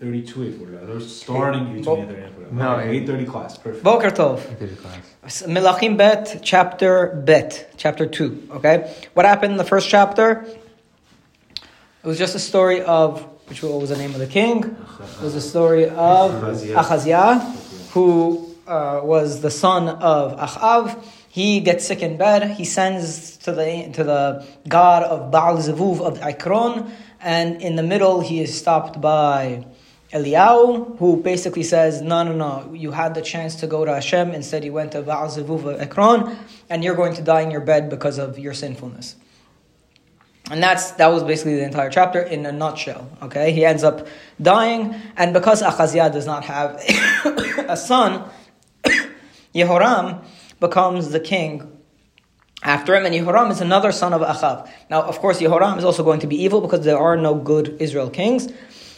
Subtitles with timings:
[0.00, 0.86] 32 8 45.
[0.86, 2.52] They're starting you 28 30 45.
[2.52, 3.58] No, Okay, 830 class.
[3.58, 3.84] Perfect.
[3.84, 4.40] Boker Tov.
[4.40, 5.42] Thirty class.
[5.42, 8.48] Melachim Bet, chapter Bet, chapter 2.
[8.52, 8.94] Okay?
[9.12, 10.46] What happened in the first chapter?
[12.02, 14.64] It was just a story of, which what was the name of the king?
[14.64, 16.78] It was a story of Achaziah.
[16.78, 17.38] Achaziah,
[17.90, 21.04] who uh, was the son of Achav.
[21.28, 22.52] He gets sick in bed.
[22.52, 26.90] He sends to the to the god of Baal Zevuv of Ekron,
[27.20, 29.66] and in the middle he is stopped by
[30.12, 32.74] Eliyahu, who basically says, "No, no, no.
[32.74, 34.32] You had the chance to go to Hashem.
[34.32, 36.36] Instead, you went to Baal Zevuv of Ekron,
[36.68, 39.14] and you're going to die in your bed because of your sinfulness."
[40.50, 43.08] And that's that was basically the entire chapter in a nutshell.
[43.22, 44.08] Okay, he ends up
[44.42, 46.74] dying, and because Achaziah does not have
[47.68, 48.28] a son,
[49.54, 50.24] Yehoram
[50.58, 51.80] becomes the king
[52.64, 54.68] after him, and Yehoram is another son of Achav.
[54.90, 57.76] Now, of course, Yehoram is also going to be evil because there are no good
[57.78, 58.48] Israel kings.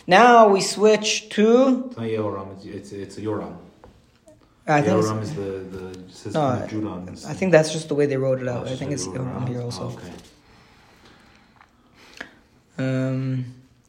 [0.06, 3.56] Now we switch to It's not Yehoram, it's, it's, it's Yoram.
[4.66, 7.04] I think Yehoram is the, the sister No, of Judah.
[7.28, 8.66] I think that's just the way they wrote it out.
[8.66, 9.48] Oh, I think it's Yoram.
[9.48, 9.84] Here also.
[9.84, 10.12] Oh, okay.
[12.78, 13.44] Um,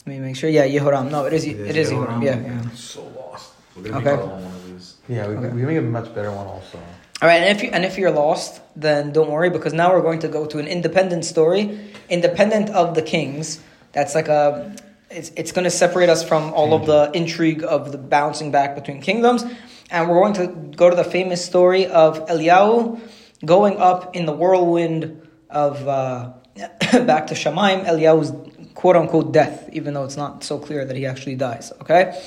[0.06, 0.50] let me make sure.
[0.50, 1.10] Yeah, Yehoram.
[1.12, 1.46] No, it is.
[1.46, 2.22] It is It is Yehoram?
[2.22, 2.24] Yehoram.
[2.24, 2.70] Yeah, yeah.
[2.76, 3.52] So lost.
[3.76, 4.16] We're Okay.
[4.16, 4.96] make one of these.
[5.08, 5.50] Yeah, we, Okay.
[5.56, 6.78] we make a much better one also.
[7.22, 10.02] All right, and if you and if you're lost, then don't worry because now we're
[10.02, 13.62] going to go to an independent story, independent of the kings.
[13.94, 14.76] That's like a.
[15.14, 18.73] It's, it's going to separate us from all of the intrigue of the bouncing back
[18.73, 19.45] between kingdoms,
[19.92, 23.00] and we're going to go to the famous story of Eliyahu
[23.45, 26.34] going up in the whirlwind of uh,
[26.91, 27.86] back to Shemaim.
[27.86, 28.34] Eliyahu's
[28.73, 31.72] quote unquote death, even though it's not so clear that he actually dies.
[31.81, 32.19] Okay,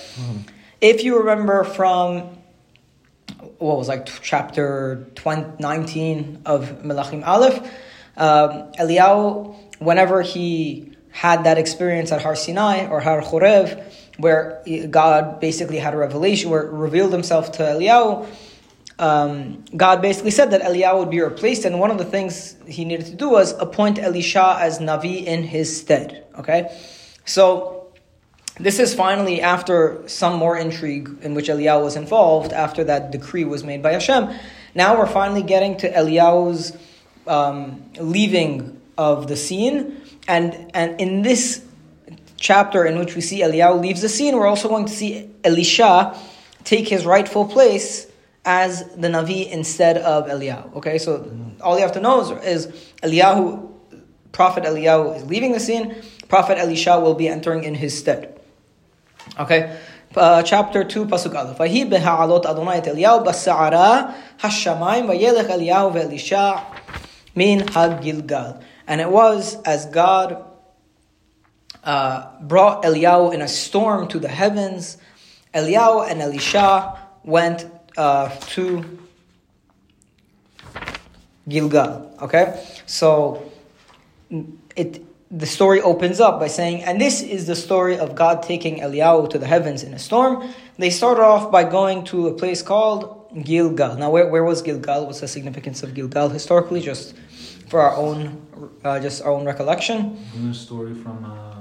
[0.80, 2.38] if you remember from
[3.58, 7.58] what was like chapter 20, 19 of Melachim Aleph,
[8.16, 13.82] um, Eliyahu, whenever he had that experience at Har Sinai or Har Chorev,
[14.18, 18.26] where God basically had a revelation, where revealed himself to Eliyahu,
[18.98, 22.84] um, God basically said that Eliyahu would be replaced, and one of the things he
[22.84, 26.26] needed to do was appoint Elisha as Navi in his stead.
[26.38, 26.70] Okay?
[27.24, 27.88] So,
[28.60, 33.44] this is finally after some more intrigue in which Eliyahu was involved, after that decree
[33.44, 34.34] was made by Hashem.
[34.74, 36.76] Now we're finally getting to Eliyahu's
[37.26, 40.02] um, leaving of the scene.
[40.27, 41.63] And, and in this
[42.37, 46.17] chapter in which we see Eliyahu leaves the scene, we're also going to see Elisha
[46.63, 48.07] take his rightful place
[48.45, 50.75] as the Navi instead of Eliyahu.
[50.77, 51.31] Okay, so
[51.61, 53.71] all you have to know is, is Eliyahu,
[54.31, 55.95] Prophet Eliyahu is leaving the scene,
[56.27, 58.39] Prophet Elisha will be entering in his stead.
[59.39, 59.77] Okay,
[60.15, 61.59] uh, chapter 2, Pasuk Aleph.
[61.59, 64.01] ויהי בהעלות אדוני את אליהו בסערה
[64.43, 66.51] השמיים וילך אליהו ואלישע
[67.35, 68.51] מן הגלגל.
[68.86, 70.44] And it was as God
[71.82, 74.98] uh, brought Eliyahu in a storm to the heavens,
[75.54, 78.98] Eliyahu and Elisha went uh, to
[81.48, 82.14] Gilgal.
[82.20, 83.50] Okay, so
[84.74, 88.78] it the story opens up by saying, and this is the story of God taking
[88.78, 90.48] Eliyahu to the heavens in a storm.
[90.78, 93.96] They started off by going to a place called Gilgal.
[93.96, 95.06] Now, where, where was Gilgal?
[95.06, 96.80] What's the significance of Gilgal historically?
[96.80, 97.14] Just
[97.68, 98.40] for our own,
[98.84, 100.16] uh, just our own recollection.
[100.34, 101.24] Isn't there a story from.
[101.24, 101.56] Uh,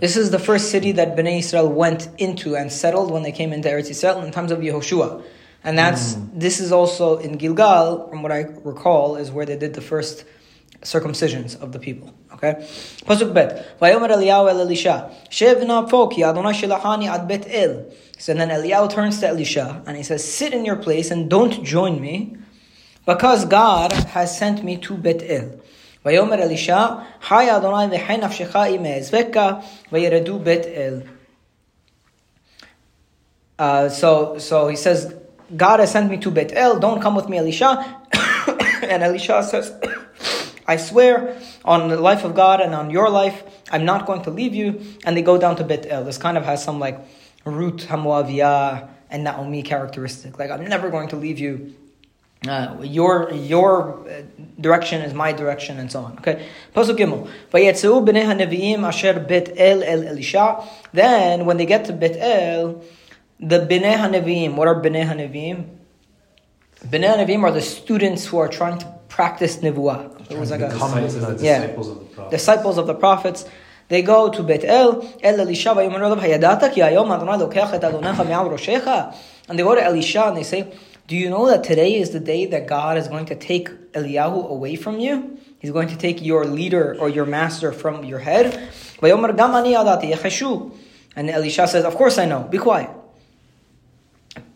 [0.00, 3.52] This is the first city that Bnei Israel went into and settled when they came
[3.52, 5.22] into Eretz Yisrael in times of Yehoshua.
[5.62, 9.74] And that's this is also in Gilgal, from what I recall, is where they did
[9.74, 10.24] the first
[10.80, 12.14] circumcisions of the people.
[12.32, 12.54] Okay?
[13.04, 13.78] Pasuk bet.
[13.78, 15.14] Vayomer Eliyahu el Elisha.
[15.28, 17.84] Shev na ki Adonai shilachani ad bet el.
[18.18, 21.62] So then Eliyahu turns to Elisha and he says, Sit in your place and don't
[21.62, 22.36] join me,
[23.06, 25.60] because God has sent me to Bethel.
[26.04, 26.86] ויאמר אלישע,
[27.22, 29.52] חי אדוני וחי נפשך אם אעזבקה,
[29.92, 31.00] וירדו בית אל.
[33.58, 35.12] Uh, so, so he says,
[35.54, 37.84] God has sent me to Beit El, don't come with me, Elisha.
[38.82, 39.74] and Elisha says,
[40.66, 44.30] I swear on the life of God and on your life, I'm not going to
[44.30, 44.80] leave you.
[45.04, 46.04] And they go down to Beit El.
[46.04, 47.00] This kind of has some like
[47.44, 50.38] Rut Hamuaviyah and Naomi characteristic.
[50.38, 51.74] Like, I'm never going to leave you.
[52.47, 54.21] Uh, your your uh,
[54.61, 56.17] direction is my direction, and so on.
[56.19, 56.45] Okay.
[56.75, 57.27] Pasuk Gimel.
[57.51, 60.63] Vayetzu b'nei haneviim asher bet el el Elisha.
[60.93, 62.83] Then, when they get to Bet El,
[63.39, 64.55] the b'nei haneviim.
[64.55, 65.65] What are b'nei haneviim?
[66.87, 70.29] B'nei haneviim are the students who are trying to practice nevuah.
[70.29, 71.59] It was like a disciples, the Yeah.
[71.65, 72.31] disciples of the prophet.
[72.31, 73.45] disciples of the prophets.
[73.87, 77.83] They go to Bet El, El Elisha, ויאמר לו, הידעת כי היום אדוני לוקח את
[77.83, 78.87] אדונך מעל ראשך?
[79.47, 80.65] And they go to Elisha and they say,
[81.10, 84.48] do you know that today is the day that God is going to take Eliyahu
[84.48, 85.38] away from you?
[85.58, 88.54] He's going to take your leader or your master from your head.
[89.02, 89.10] And
[91.30, 92.90] Elisha says, Of course I know, be quiet.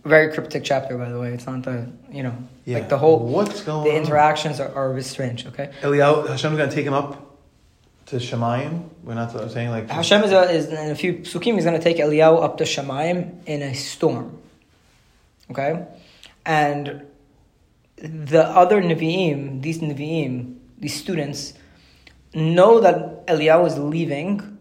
[0.05, 1.33] Very cryptic chapter, by the way.
[1.33, 2.79] It's not the, you know, yeah.
[2.79, 3.19] like the whole.
[3.19, 4.71] What's going The interactions on?
[4.75, 5.73] are, are strange, okay?
[5.83, 7.37] Eliyahu, Hashem's going to take him up
[8.07, 8.91] to Shemayim.
[9.03, 9.91] We're not I'm saying like.
[9.91, 12.65] Hashem is, a, is in a few psukim, he's going to take Eliyahu up to
[12.65, 14.39] Shemayim in a storm,
[15.51, 15.85] okay?
[16.47, 17.07] And
[17.97, 21.55] the other Nevi'im, these Nevi'im, these students,
[22.35, 24.59] know that Eliyahu is leaving,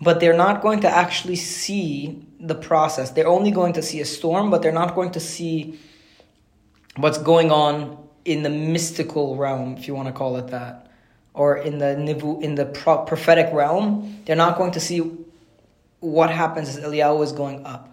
[0.00, 3.10] but they're not going to actually see the process.
[3.10, 5.78] They're only going to see a storm, but they're not going to see
[6.96, 10.90] what's going on in the mystical realm, if you want to call it that,
[11.32, 14.22] or in the nivu, in the pro- prophetic realm.
[14.24, 15.10] They're not going to see
[16.00, 17.90] what happens as Eliyahu is going up.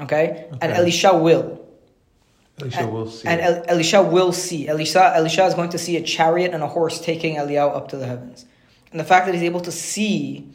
[0.00, 1.63] Okay, and Elisha will.
[2.60, 3.28] Elisha And- will see.
[3.28, 3.40] And.
[3.40, 4.68] El- Elisha will see.
[4.68, 7.96] Elisha, Elisha is going to see a chariot and a horse taking Eliyahu up to
[7.96, 8.46] the heavens.
[8.90, 10.48] And the fact that he's able to see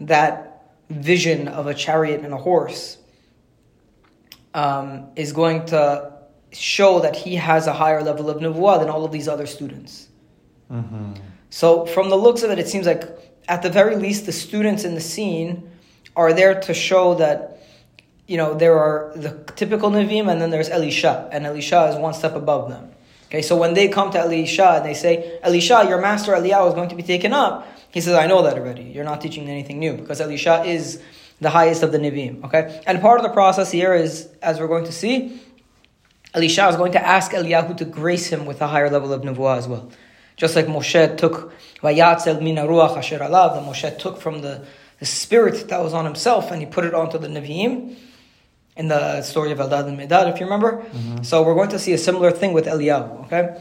[0.00, 2.98] that vision of a chariot and a horse
[4.54, 6.12] um, is going to
[6.52, 10.08] show that he has a higher level of nevuah than all of these other students.
[10.70, 11.16] Mhm.
[11.50, 13.04] So, from the looks of it, it seems like
[13.48, 15.68] at the very least, the students in the scene
[16.16, 17.59] are there to show that,
[18.30, 22.14] you know, there are the typical Nevi'im and then there's Elisha, and Elisha is one
[22.14, 22.92] step above them.
[23.26, 26.74] Okay, so when they come to Elisha and they say, Elisha, your master Eliyahu is
[26.74, 28.84] going to be taken up, he says, I know that already.
[28.84, 31.02] You're not teaching anything new because Elisha is
[31.40, 32.44] the highest of the Nevi'im.
[32.44, 35.42] Okay, and part of the process here is, as we're going to see,
[36.32, 39.58] Elisha is going to ask Eliyahu to grace him with a higher level of nevuah
[39.58, 39.90] as well.
[40.36, 44.64] Just like Moshe took Vayatzel mina ruach asher alav, that Moshe took from the,
[45.00, 47.96] the spirit that was on himself and he put it onto the Nevi'im
[48.77, 50.83] in the story of Eldad and Medad, if you remember.
[51.23, 53.55] So we're going to see a similar thing with Eliyahu, okay?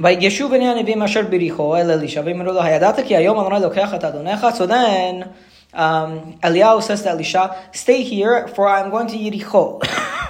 [0.00, 4.04] ויגשו בני הנביאים אשר בריחו אל אלישע ואמרו לו הידעת כי היום אדוני לוקח את
[4.04, 5.28] אדונך so then
[5.72, 9.80] um, Eliyahu says to Elisha stay here for I'm going to Yericho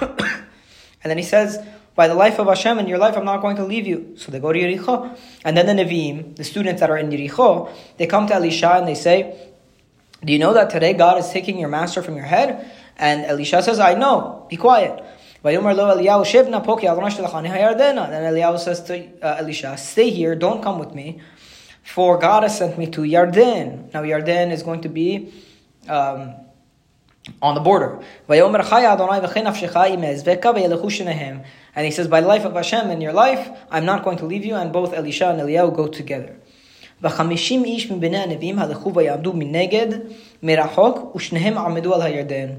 [1.01, 1.59] and then he says
[1.95, 4.31] by the life of Hashem and your life I'm not going to leave you so
[4.31, 8.05] they go to Yericho and then the Nevi'im the students that are in Yericho they
[8.05, 9.35] come to Elisha and they say
[10.24, 12.70] do you know that today God is taking your master from your head?
[12.96, 15.02] And Elisha says, I know, be quiet.
[15.42, 16.26] And Eliyahu
[18.58, 21.22] says to uh, Elisha, Stay here, don't come with me,
[21.82, 23.90] for God has sent me to Yarden.
[23.94, 25.32] Now, Yarden is going to be
[25.88, 26.34] um,
[27.40, 28.04] on the border.
[28.28, 28.54] And
[31.86, 34.44] he says, By the life of Hashem and your life, I'm not going to leave
[34.44, 36.36] you, and both Elisha and Eliyahu go together.
[37.01, 39.87] וחמישים איש מבני הנביאים הלכו ויעמדו מנגד,
[40.43, 42.49] מרחוק, ושניהם עמדו על הירדן.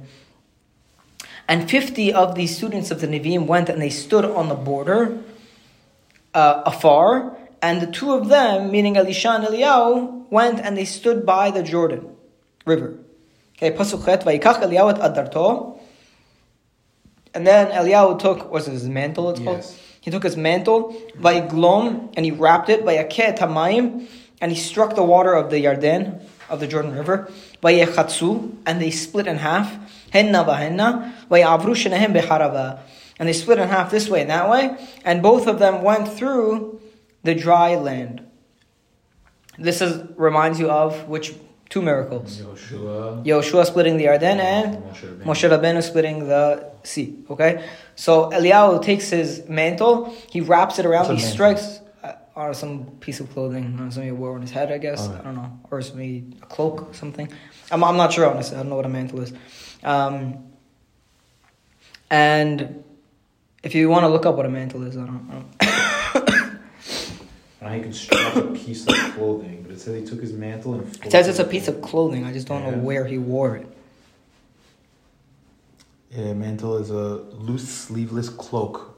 [1.49, 5.19] And 50 of these students of the Nevi'im went and they stood on the border
[6.35, 7.37] uh, afar.
[7.63, 11.63] And the two of them, meaning Elisha and Eliyahu, went and they stood by the
[11.63, 12.09] Jordan
[12.65, 12.99] River.
[13.57, 15.79] Okay, Pasuk Chet, Vayikach Eliyahu et adarto.
[17.33, 19.59] And then Eliyahu took, what's his mantle it's called?
[19.59, 19.81] Yes.
[20.01, 24.07] He took his mantle, Vayiglom, and he wrapped it, Vayaket Hamayim,
[24.42, 27.32] and he struck the water of the Yarden, of the Jordan River,
[27.64, 29.72] Vayechatsu, and they split in half,
[30.12, 31.76] Henna vahenna, Vayavru
[32.12, 32.80] beharava.
[33.20, 36.08] And they split in half this way and that way, and both of them went
[36.08, 36.82] through
[37.24, 38.26] the dry land.
[39.60, 41.36] This is reminds you of which
[41.70, 42.42] two miracles?
[42.42, 43.24] Yoshua.
[43.24, 44.78] Yoshua splitting the Yarden and
[45.24, 45.84] Moshe Rabbeinu.
[45.84, 47.16] Splitting the sea.
[47.30, 47.64] Okay,
[47.96, 51.81] so Eliyahu takes his mantle, he wraps it around, he strikes
[52.36, 55.02] on some piece of clothing, uh, something he wore on his head, I guess.
[55.08, 55.22] Alright.
[55.22, 57.30] I don't know, or maybe a cloak, or something.
[57.72, 58.58] I'm, I'm not sure honestly.
[58.58, 59.34] I don't know what a mantle is.
[59.84, 60.52] Um,
[62.10, 62.84] and
[63.64, 65.30] if you want to look up what a mantle is, I don't.
[65.30, 66.42] I don't
[67.62, 71.06] And he construct a piece of clothing, but it says he took his mantle and.
[71.06, 72.26] it says it's a piece of clothing.
[72.26, 73.68] I just don't know where he wore it.
[76.10, 78.91] Yeah, a mantle is a loose sleeveless cloak.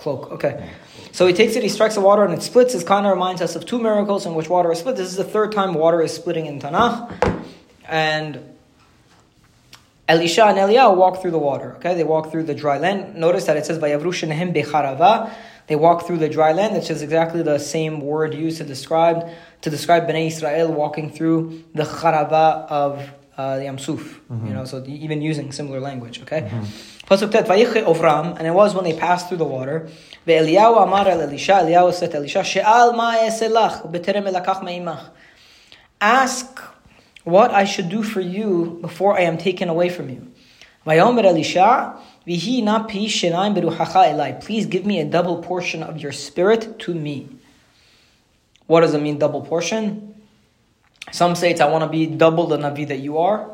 [0.00, 0.32] Cloak.
[0.32, 0.70] Okay.
[1.12, 2.72] So he takes it, he strikes the water, and it splits.
[2.72, 4.96] This kind of reminds us of two miracles in which water is split.
[4.96, 7.44] This is the third time water is splitting in Tanakh.
[7.86, 8.40] And
[10.08, 11.74] Elisha and Eliyahu walk through the water.
[11.76, 13.14] Okay, they walk through the dry land.
[13.14, 15.30] Notice that it says "Vayavru shenehem becharava."
[15.66, 19.28] They walk through the dry land, which is exactly the same word used to describe
[19.60, 23.10] to describe Bnei Israel walking through the charava of
[23.40, 23.88] Uh, the Yamsuf.
[23.88, 24.52] You mm-hmm.
[24.52, 26.20] know, so even using similar language.
[26.24, 26.42] Okay.
[26.42, 26.64] Mm-hmm.
[27.08, 29.88] Pasuk tet vayiche Ovram, and it was when they passed through the water.
[30.26, 31.52] Ve'Eliyahu amar el Elisha.
[31.52, 35.08] Eliyahu said Elisha, "She'al b'terem elakach me'imach."
[36.02, 36.60] Ask
[37.24, 40.30] what I should do for you before I am taken away from you.
[40.86, 44.38] Vayomer Elisha, vihi na pi shenayim elai.
[44.44, 47.28] Please give me a double portion of your spirit to me.
[48.66, 50.09] What does it mean, double portion?
[51.12, 53.50] Some say it's I want to be double the Navi that you are.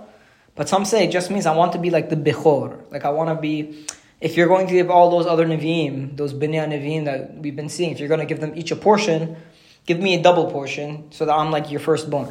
[0.55, 2.91] But some say it just means I want to be like the Bechor.
[2.91, 3.87] Like I want to be,
[4.21, 7.69] if you're going to give all those other Nevi'im, those Binya Nevi'im that we've been
[7.69, 9.37] seeing, if you're going to give them each a portion,
[9.85, 12.29] give me a double portion so that I'm like your firstborn.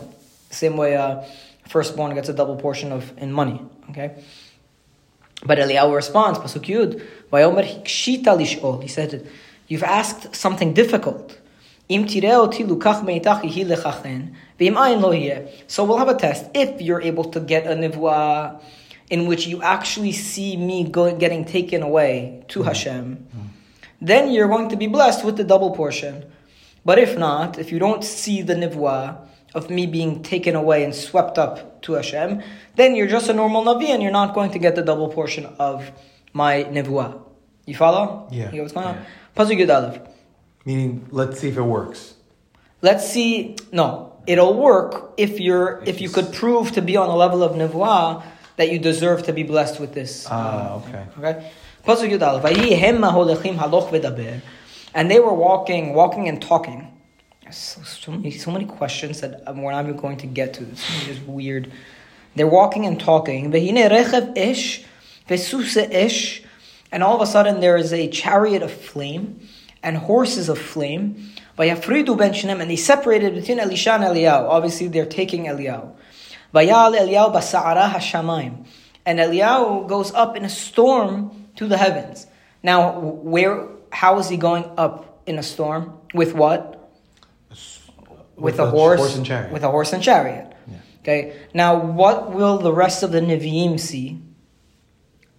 [0.49, 1.23] Same way uh,
[1.67, 3.61] firstborn gets a double portion of in money.
[3.91, 4.15] Okay?
[5.45, 8.81] But Eliyahu responds, Pasuk Yud, Vayomer hikshita lish'ol.
[8.81, 9.27] He said,
[9.67, 11.39] you've asked something difficult.
[11.87, 14.35] Im tireo lukach meitach yihi lechachen.
[14.57, 16.45] So we'll have a test.
[16.53, 18.61] If you're able to get a nivwa
[19.09, 22.67] in which you actually see me going, getting taken away to mm-hmm.
[22.67, 23.47] Hashem, mm-hmm.
[24.01, 26.25] then you're going to be blessed with the double portion.
[26.85, 29.17] But if not, if you don't see the nivwa
[29.53, 32.41] of me being taken away and swept up to Hashem,
[32.75, 35.45] then you're just a normal navi and you're not going to get the double portion
[35.59, 35.91] of
[36.31, 37.21] my nivwa.
[37.65, 38.27] You follow?
[38.31, 38.51] Yeah.
[38.51, 38.95] You know what's going on?
[38.95, 40.07] Yeah.
[40.65, 42.15] Meaning, let's see if it works.
[42.81, 43.55] Let's see.
[43.71, 47.53] No, it'll work if you're if you could prove to be on a level of
[47.53, 48.23] nevuah
[48.57, 50.25] that you deserve to be blessed with this.
[50.29, 51.05] Ah, okay.
[51.19, 51.51] Okay.
[54.93, 56.91] And they were walking, walking and talking.
[57.51, 60.63] So, so, many, so many questions that we're not even going to get to.
[60.63, 61.71] It's just weird.
[62.35, 63.53] They're walking and talking.
[66.91, 69.47] And all of a sudden there is a chariot of flame
[69.85, 71.29] and horses of flame.
[71.57, 74.49] Vayafridu ben Shinem, and they separated between Elisha and Eliyahu.
[74.49, 75.93] Obviously, they're taking Eliyahu.
[76.53, 78.65] Vayal Eliyahu basa'ara hashamayim.
[79.05, 82.25] And Eliyahu goes up in a storm to the heavens.
[82.63, 83.69] Now, where?
[83.91, 85.97] How is he going up in a storm?
[86.13, 86.91] With what?
[87.49, 89.53] With, with a, horse, horse and chariot.
[89.53, 90.51] With a horse and chariot.
[90.67, 90.77] Yeah.
[91.01, 91.35] Okay.
[91.53, 94.19] Now, what will the rest of the Nevi'im see?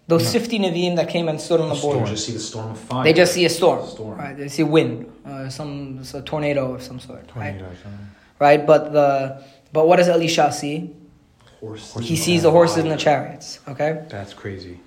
[0.08, 0.38] Those no.
[0.38, 2.04] 50 Nevi'im that came and stood on the, border.
[2.04, 3.04] They just see the storm of fire.
[3.04, 3.86] They just see a storm.
[3.88, 4.18] storm.
[4.18, 4.36] Right?
[4.36, 7.26] They see wind, uh, some a tornado of some sort.
[7.26, 7.76] Tornado, right?
[8.38, 8.66] right?
[8.66, 10.94] But the but what does Elisha see?
[11.58, 11.96] Horse.
[12.00, 13.58] He sees the horses and the chariots.
[13.66, 14.04] Okay.
[14.08, 14.78] That's crazy.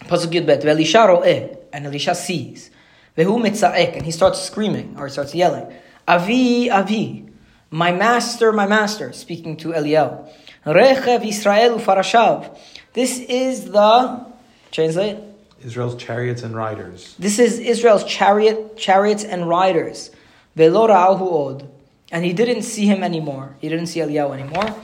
[0.00, 0.62] Pasuk Yudbet.
[0.62, 2.70] Ve'Elisha ro'eh, and Elisha sees.
[3.16, 5.66] Ve'hu mitza'ek, and he starts screaming or he starts yelling.
[6.06, 7.26] Avi, Avi,
[7.70, 10.28] my master, my master, speaking to Eliel.
[10.64, 12.56] Rechev Israel ufarashav.
[12.92, 14.29] This is the
[14.72, 15.18] Translate.
[15.64, 17.14] Israel's chariots and riders.
[17.18, 20.10] This is Israel's chariot, chariots and riders.
[20.56, 21.70] Velo od.
[22.12, 23.56] And he didn't see him anymore.
[23.60, 24.74] He didn't see Eliyahu anymore.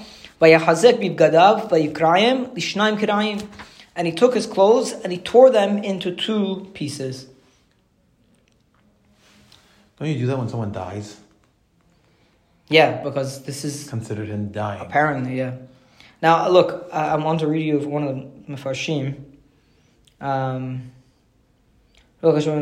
[0.40, 3.46] Vayahazek bibgadav vayikrayim lishnaim kirayim.
[3.96, 7.26] And he took his clothes and he tore them into two pieces.
[9.98, 11.18] Don't you do that when someone dies?
[12.68, 14.82] Yeah, because this is considered him dying.
[14.82, 15.54] Apparently, yeah.
[16.20, 19.22] Now, look, I, I want to read you one of the Mefarshim.
[22.23, 22.53] לא קשור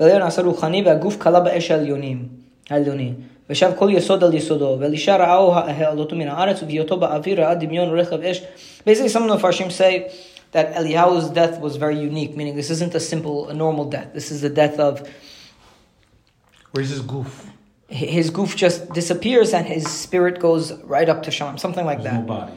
[0.00, 2.28] ולאון עשה רוחני והגוף כלה באש העליונים,
[2.70, 3.12] העליוני.
[3.50, 8.20] ושב כל יסוד על יסודו, ואלישע ראהו העלותו מן הארץ, ובהיותו באוויר ראה דמיון רכב
[8.20, 8.42] אש.
[8.86, 10.10] Basically, some of the Farshim say
[10.52, 14.08] that Eliyahu's death was very unique, meaning this isn't a simple, a normal death.
[14.14, 15.08] This is the death of...
[16.72, 17.46] Where's his goof?
[17.88, 22.12] His goof just disappears and his spirit goes right up to Shalom, something like There's
[22.12, 22.20] that.
[22.20, 22.52] No body.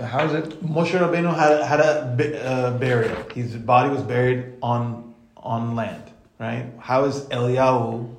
[0.00, 0.64] How is it?
[0.64, 3.16] Moshe Rabbeinu had had a uh, burial.
[3.34, 6.04] His body was buried on on land,
[6.38, 6.66] right?
[6.78, 8.14] How is Eliyahu?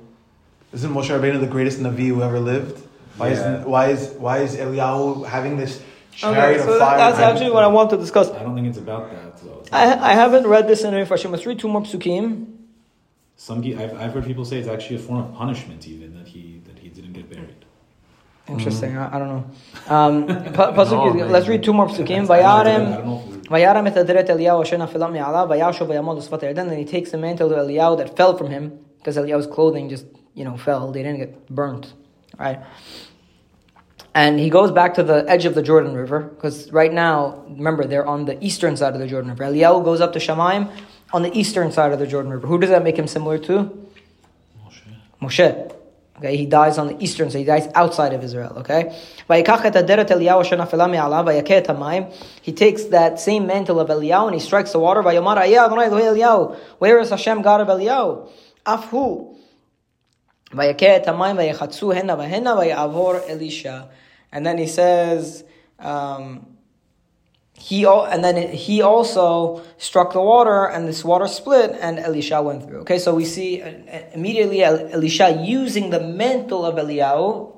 [0.72, 2.80] Isn't Moshe Rabbeinu the greatest Navi who ever lived?
[3.16, 3.60] Why yeah.
[3.60, 6.98] is why is why is Eliyahu having this chariot okay, so of fire?
[6.98, 8.30] That's actually what I want to discuss.
[8.30, 9.36] I don't think it's about that.
[9.42, 9.64] Though.
[9.72, 11.32] I I haven't read this in any fashion.
[11.32, 12.54] Let's read two more psukim.
[13.36, 16.60] Some I've, I've heard people say it's actually a form of punishment, even that he
[16.66, 17.64] that he didn't get buried.
[18.48, 18.92] Interesting.
[18.92, 19.12] Mm.
[19.12, 19.94] I, I, don't know.
[19.94, 22.26] Um, pasuk, no, let's read two more psukim.
[22.26, 27.18] Vayarem, Vayarem et adret Eliyahu asher nafilam mi'alav, vayashu vayamol usfat Then he takes the
[27.18, 30.92] mantle of Eliyahu that fell from him, because Eliyahu's clothing just, you know, fell.
[30.92, 31.94] They didn't get burnt.
[32.38, 32.60] Right?
[34.14, 37.86] And he goes back to the edge of the Jordan River, because right now, remember,
[37.86, 39.44] they're on the eastern side of the Jordan River.
[39.44, 40.70] Eliyahu goes up to Shamaim
[41.14, 42.46] on the eastern side of the Jordan River.
[42.46, 43.88] Who does that make him similar to?
[44.62, 44.82] Moshe.
[45.22, 45.73] Moshe.
[46.18, 47.38] Okay, he dies on the eastern side.
[47.38, 48.58] He dies outside of Israel.
[48.58, 48.96] Okay,
[52.42, 55.02] he takes that same mantle of Eliyahu and he strikes the water.
[55.02, 58.30] Where is Hashem God of Eliyahu?
[58.64, 59.36] Afhu.
[64.32, 65.44] And then he says.
[65.80, 66.53] Um,
[67.64, 72.64] he and then he also struck the water, and this water split, and Elisha went
[72.64, 72.80] through.
[72.80, 77.56] Okay, so we see uh, uh, immediately Elisha using the mantle of Eliyahu,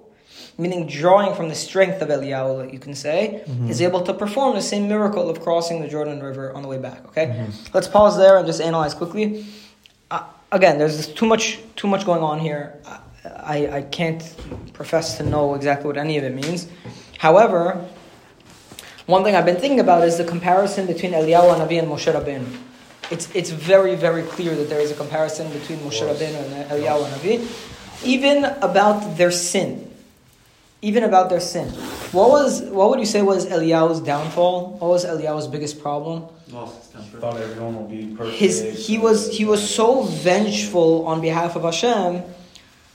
[0.59, 3.69] meaning drawing from the strength of Eliyahu, you can say, mm-hmm.
[3.69, 6.79] is able to perform the same miracle of crossing the Jordan River on the way
[6.79, 7.05] back.
[7.07, 7.51] Okay, mm-hmm.
[7.75, 9.45] let's pause there and just analyze quickly.
[10.09, 10.23] Uh,
[10.53, 12.81] again, there's too much too much going on here.
[12.85, 12.99] Uh,
[13.43, 14.23] I, I can't
[14.73, 16.69] profess to know exactly what any of it means.
[17.19, 17.85] However,
[19.07, 22.47] one thing I've been thinking about is the comparison between Eliyahu Navi and Moshe Rabbeinu.
[23.11, 27.09] It's, it's very, very clear that there is a comparison between Moshe Rabbeinu and Eliyahu
[27.11, 29.91] Navi, even about their sin.
[30.83, 31.69] Even about their sin.
[32.13, 34.77] What was what would you say was Eliyahu's downfall?
[34.79, 36.27] What was Eliyahu's biggest problem?
[36.53, 37.19] Lost his temper.
[37.19, 38.37] Thought everyone would be perfect.
[38.37, 42.23] His he was he was so vengeful on behalf of Hashem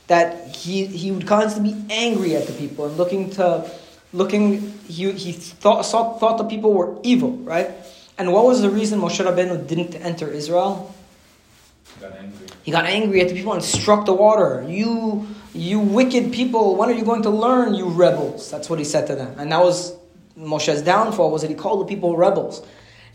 [0.07, 3.69] that he he would constantly be angry at the people and looking to
[4.13, 7.71] looking he he thought saw, thought the people were evil, right?
[8.17, 10.93] And what was the reason Moshe Rabbeinu didn't enter Israel?
[11.99, 12.47] Got angry.
[12.63, 14.65] He got angry at the people and struck the water.
[14.67, 18.49] You you wicked people, when are you going to learn, you rebels?
[18.49, 19.37] That's what he said to them.
[19.37, 19.93] And that was
[20.37, 22.65] Moshe's downfall, was that he called the people rebels.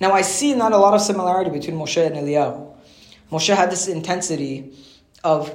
[0.00, 2.74] Now I see not a lot of similarity between Moshe and Eliyahu.
[3.32, 4.72] Moshe had this intensity
[5.24, 5.50] of,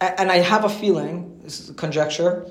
[0.00, 2.46] and I have a feeling, this is a conjecture,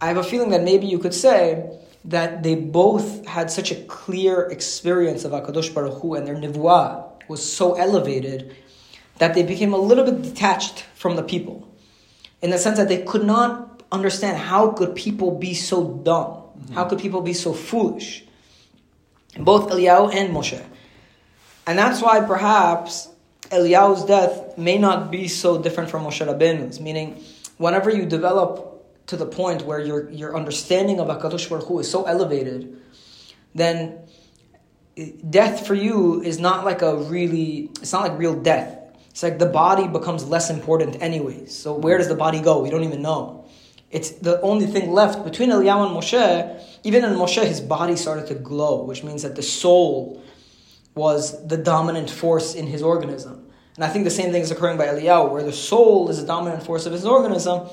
[0.00, 1.68] I have a feeling that maybe you could say
[2.04, 7.04] that they both had such a clear experience of HaKadosh Baruch Hu and their nivuah
[7.28, 8.54] was so elevated
[9.18, 11.68] that they became a little bit detached from the people
[12.40, 16.26] in the sense that they could not understand how could people be so dumb?
[16.26, 16.74] Mm-hmm.
[16.74, 18.24] How could people be so foolish?
[19.36, 20.64] Both Eliyahu and Moshe.
[21.66, 23.08] And that's why perhaps
[23.50, 27.22] Eliyahu's death may not be so different from Moshe Rabbeinu's, meaning
[27.56, 28.77] whenever you develop
[29.08, 32.80] to the point where your, your understanding of HaKadosh Baruch Hu is so elevated,
[33.54, 33.98] then
[35.28, 38.78] death for you is not like a really, it's not like real death
[39.18, 41.52] it's like the body becomes less important anyways.
[41.52, 42.62] So where does the body go?
[42.62, 43.46] We don't even know.
[43.90, 46.64] It's the only thing left between Eliyahu and Moshe.
[46.84, 50.22] Even in Moshe, his body started to glow, which means that the soul
[50.94, 53.50] was the dominant force in his organism.
[53.74, 56.26] And I think the same thing is occurring by Eliyahu, where the soul is the
[56.26, 57.66] dominant force of his organism,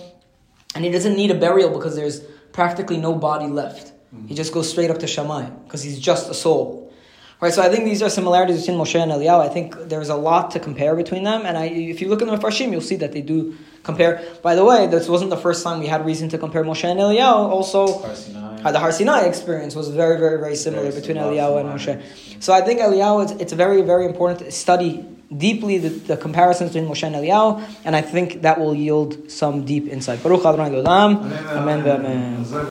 [0.75, 2.19] and he doesn't need a burial because there's
[2.51, 3.93] practically no body left.
[4.27, 6.93] He just goes straight up to Shamayim because he's just a soul.
[7.41, 9.41] Right, so I think these are similarities between Moshe and Eliyahu.
[9.41, 12.29] I think there's a lot to compare between them, and I, if you look in
[12.29, 14.23] the Mefarshim, you'll see that they do compare.
[14.41, 16.97] By the way, this wasn't the first time we had reason to compare Moshe and
[16.97, 17.49] Eliyahu.
[17.49, 21.69] Also, uh, the Har Sinai experience was very, very, very similar very between Eliyahu and
[21.69, 22.41] Moshe.
[22.41, 26.71] So I think Eliyahu, it's, it's very, very important to study deeply the, the comparisons
[26.73, 30.21] between Moshe and Eliyahu, and I think that will yield some deep insight.
[30.21, 31.33] Baruch Adonai Amen.
[31.57, 31.87] Amen.
[31.87, 32.45] Amen.